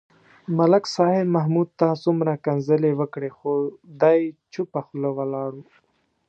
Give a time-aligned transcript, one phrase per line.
[0.57, 3.29] ملک صاحب محمود ته څومره کنځلې وکړې.
[3.37, 3.51] خو
[4.01, 4.19] دی
[4.53, 5.59] چوپه خوله ولاړ و.